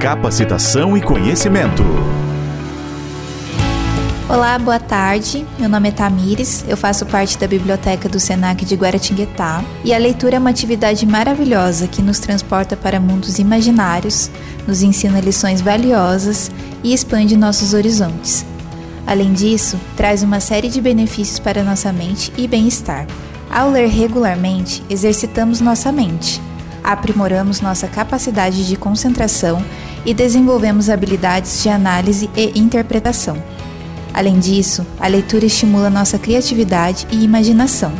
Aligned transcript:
capacitação 0.00 0.96
e 0.96 1.02
conhecimento. 1.02 1.84
Olá, 4.26 4.58
boa 4.58 4.80
tarde. 4.80 5.46
Meu 5.58 5.68
nome 5.68 5.90
é 5.90 5.92
Tamires, 5.92 6.64
eu 6.66 6.74
faço 6.74 7.04
parte 7.04 7.36
da 7.36 7.46
biblioteca 7.46 8.08
do 8.08 8.18
Senac 8.18 8.64
de 8.64 8.74
Guaratinguetá 8.76 9.62
e 9.84 9.92
a 9.92 9.98
leitura 9.98 10.36
é 10.36 10.38
uma 10.38 10.48
atividade 10.48 11.04
maravilhosa 11.04 11.86
que 11.86 12.00
nos 12.00 12.18
transporta 12.18 12.78
para 12.78 12.98
mundos 12.98 13.38
imaginários, 13.38 14.30
nos 14.66 14.82
ensina 14.82 15.20
lições 15.20 15.60
valiosas 15.60 16.50
e 16.82 16.94
expande 16.94 17.36
nossos 17.36 17.74
horizontes. 17.74 18.46
Além 19.06 19.34
disso, 19.34 19.78
traz 19.98 20.22
uma 20.22 20.40
série 20.40 20.70
de 20.70 20.80
benefícios 20.80 21.38
para 21.38 21.62
nossa 21.62 21.92
mente 21.92 22.32
e 22.38 22.48
bem-estar. 22.48 23.06
Ao 23.50 23.68
ler 23.68 23.88
regularmente, 23.88 24.82
exercitamos 24.88 25.60
nossa 25.60 25.92
mente, 25.92 26.40
aprimoramos 26.92 27.60
nossa 27.60 27.86
capacidade 27.86 28.66
de 28.66 28.76
concentração 28.76 29.64
e 30.04 30.12
desenvolvemos 30.12 30.90
habilidades 30.90 31.62
de 31.62 31.68
análise 31.68 32.28
e 32.36 32.58
interpretação. 32.58 33.36
Além 34.12 34.38
disso, 34.38 34.84
a 34.98 35.06
leitura 35.06 35.46
estimula 35.46 35.88
nossa 35.88 36.18
criatividade 36.18 37.06
e 37.10 37.22
imaginação, 37.22 37.92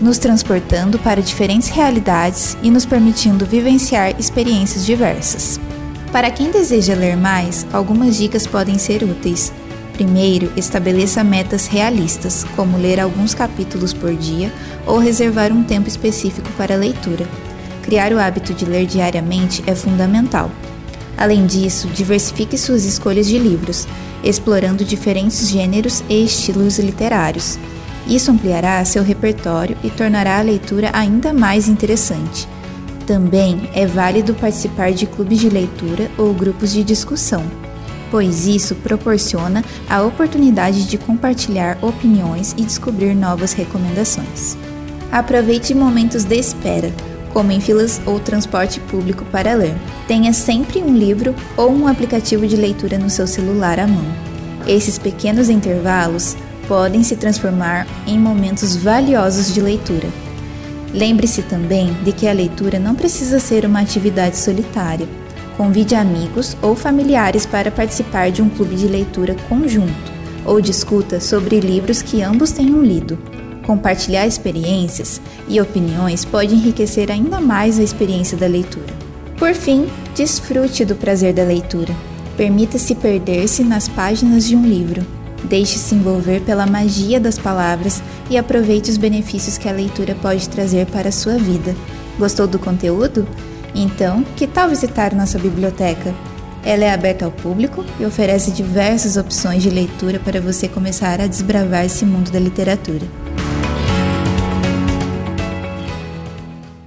nos 0.00 0.18
transportando 0.18 0.98
para 0.98 1.22
diferentes 1.22 1.68
realidades 1.68 2.56
e 2.62 2.70
nos 2.70 2.84
permitindo 2.84 3.46
vivenciar 3.46 4.18
experiências 4.18 4.84
diversas. 4.84 5.60
Para 6.10 6.30
quem 6.30 6.50
deseja 6.50 6.94
ler 6.94 7.16
mais, 7.16 7.66
algumas 7.72 8.16
dicas 8.16 8.46
podem 8.46 8.78
ser 8.78 9.04
úteis. 9.04 9.52
Primeiro, 9.92 10.52
estabeleça 10.56 11.22
metas 11.22 11.66
realistas, 11.66 12.44
como 12.56 12.76
ler 12.76 13.00
alguns 13.00 13.34
capítulos 13.34 13.92
por 13.92 14.14
dia 14.14 14.52
ou 14.84 14.98
reservar 14.98 15.52
um 15.52 15.62
tempo 15.62 15.88
específico 15.88 16.48
para 16.56 16.74
a 16.74 16.78
leitura. 16.78 17.26
Criar 17.86 18.12
o 18.12 18.18
hábito 18.18 18.52
de 18.52 18.64
ler 18.64 18.84
diariamente 18.84 19.62
é 19.64 19.72
fundamental. 19.72 20.50
Além 21.16 21.46
disso, 21.46 21.86
diversifique 21.86 22.58
suas 22.58 22.84
escolhas 22.84 23.28
de 23.28 23.38
livros, 23.38 23.86
explorando 24.24 24.84
diferentes 24.84 25.48
gêneros 25.48 26.02
e 26.08 26.24
estilos 26.24 26.80
literários. 26.80 27.56
Isso 28.04 28.32
ampliará 28.32 28.84
seu 28.84 29.04
repertório 29.04 29.76
e 29.84 29.90
tornará 29.90 30.40
a 30.40 30.42
leitura 30.42 30.90
ainda 30.92 31.32
mais 31.32 31.68
interessante. 31.68 32.48
Também 33.06 33.70
é 33.72 33.86
válido 33.86 34.34
participar 34.34 34.90
de 34.90 35.06
clubes 35.06 35.38
de 35.38 35.48
leitura 35.48 36.10
ou 36.18 36.34
grupos 36.34 36.72
de 36.72 36.82
discussão, 36.82 37.44
pois 38.10 38.48
isso 38.48 38.74
proporciona 38.74 39.64
a 39.88 40.02
oportunidade 40.02 40.86
de 40.86 40.98
compartilhar 40.98 41.78
opiniões 41.80 42.52
e 42.58 42.62
descobrir 42.62 43.14
novas 43.14 43.52
recomendações. 43.52 44.56
Aproveite 45.12 45.72
momentos 45.72 46.24
de 46.24 46.36
espera, 46.36 46.92
como 47.36 47.52
em 47.52 47.60
filas 47.60 48.00
ou 48.06 48.18
transporte 48.18 48.80
público 48.80 49.22
para 49.26 49.52
ler. 49.52 49.74
Tenha 50.08 50.32
sempre 50.32 50.82
um 50.82 50.96
livro 50.96 51.34
ou 51.54 51.70
um 51.70 51.86
aplicativo 51.86 52.46
de 52.46 52.56
leitura 52.56 52.96
no 52.96 53.10
seu 53.10 53.26
celular 53.26 53.78
à 53.78 53.86
mão. 53.86 54.06
Esses 54.66 54.98
pequenos 54.98 55.50
intervalos 55.50 56.34
podem 56.66 57.02
se 57.02 57.14
transformar 57.14 57.86
em 58.06 58.18
momentos 58.18 58.74
valiosos 58.74 59.52
de 59.52 59.60
leitura. 59.60 60.08
Lembre-se 60.94 61.42
também 61.42 61.92
de 62.02 62.10
que 62.10 62.26
a 62.26 62.32
leitura 62.32 62.78
não 62.78 62.94
precisa 62.94 63.38
ser 63.38 63.66
uma 63.66 63.80
atividade 63.80 64.38
solitária. 64.38 65.06
Convide 65.58 65.94
amigos 65.94 66.56
ou 66.62 66.74
familiares 66.74 67.44
para 67.44 67.70
participar 67.70 68.30
de 68.30 68.40
um 68.40 68.48
clube 68.48 68.76
de 68.76 68.88
leitura 68.88 69.36
conjunto 69.46 70.10
ou 70.42 70.58
discuta 70.58 71.20
sobre 71.20 71.60
livros 71.60 72.00
que 72.00 72.22
ambos 72.22 72.50
tenham 72.50 72.80
lido. 72.80 73.35
Compartilhar 73.66 74.26
experiências 74.26 75.20
e 75.48 75.60
opiniões 75.60 76.24
pode 76.24 76.54
enriquecer 76.54 77.10
ainda 77.10 77.40
mais 77.40 77.80
a 77.80 77.82
experiência 77.82 78.38
da 78.38 78.46
leitura. 78.46 78.94
Por 79.36 79.54
fim, 79.54 79.88
desfrute 80.14 80.84
do 80.84 80.94
prazer 80.94 81.34
da 81.34 81.42
leitura. 81.42 81.94
Permita-se 82.36 82.94
perder-se 82.94 83.64
nas 83.64 83.88
páginas 83.88 84.46
de 84.46 84.54
um 84.54 84.62
livro. 84.62 85.04
Deixe-se 85.44 85.94
envolver 85.94 86.40
pela 86.42 86.66
magia 86.66 87.18
das 87.18 87.38
palavras 87.38 88.02
e 88.30 88.38
aproveite 88.38 88.90
os 88.90 88.96
benefícios 88.96 89.58
que 89.58 89.68
a 89.68 89.72
leitura 89.72 90.14
pode 90.14 90.48
trazer 90.48 90.86
para 90.86 91.08
a 91.08 91.12
sua 91.12 91.36
vida. 91.36 91.74
Gostou 92.18 92.46
do 92.46 92.58
conteúdo? 92.58 93.26
Então, 93.74 94.24
que 94.36 94.46
tal 94.46 94.68
visitar 94.68 95.12
nossa 95.12 95.38
biblioteca? 95.38 96.14
Ela 96.64 96.84
é 96.84 96.92
aberta 96.92 97.24
ao 97.24 97.30
público 97.30 97.84
e 97.98 98.04
oferece 98.04 98.50
diversas 98.50 99.16
opções 99.16 99.62
de 99.62 99.70
leitura 99.70 100.18
para 100.18 100.40
você 100.40 100.68
começar 100.68 101.20
a 101.20 101.26
desbravar 101.26 101.84
esse 101.84 102.04
mundo 102.04 102.30
da 102.30 102.40
literatura. 102.40 103.06